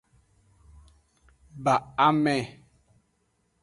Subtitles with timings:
[1.63, 1.73] Ba
[2.07, 2.35] ame.